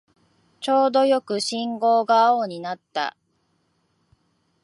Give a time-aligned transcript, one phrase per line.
[0.61, 3.15] ちょうどよく信号が青になった